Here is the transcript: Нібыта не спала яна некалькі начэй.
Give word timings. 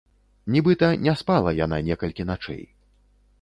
Нібыта 0.53 0.89
не 1.07 1.13
спала 1.21 1.53
яна 1.59 1.79
некалькі 1.89 2.27
начэй. 2.31 2.63